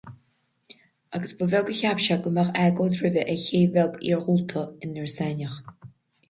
Agus 1.17 1.33
ba 1.41 1.47
bheag 1.51 1.69
a 1.73 1.75
cheap 1.81 2.01
sé 2.05 2.17
go 2.27 2.31
mbeadh 2.37 2.49
agóid 2.63 2.97
roimhe 3.01 3.27
ar 3.35 3.37
chéibh 3.45 3.77
bheag 3.77 4.01
iargúlta 4.11 4.65
in 4.89 4.97
Iorras 4.99 5.21
Aithneach. 5.29 5.63